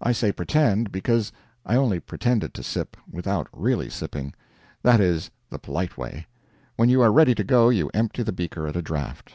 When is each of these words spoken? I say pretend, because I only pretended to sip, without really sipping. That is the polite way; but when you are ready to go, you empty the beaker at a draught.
I 0.00 0.12
say 0.12 0.30
pretend, 0.30 0.92
because 0.92 1.32
I 1.64 1.74
only 1.74 1.98
pretended 1.98 2.54
to 2.54 2.62
sip, 2.62 2.96
without 3.10 3.48
really 3.52 3.90
sipping. 3.90 4.32
That 4.84 5.00
is 5.00 5.28
the 5.50 5.58
polite 5.58 5.98
way; 5.98 6.28
but 6.76 6.82
when 6.82 6.88
you 6.88 7.02
are 7.02 7.10
ready 7.10 7.34
to 7.34 7.42
go, 7.42 7.68
you 7.70 7.90
empty 7.92 8.22
the 8.22 8.30
beaker 8.30 8.68
at 8.68 8.76
a 8.76 8.82
draught. 8.82 9.32